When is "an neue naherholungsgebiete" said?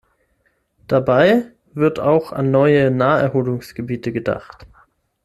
2.31-4.11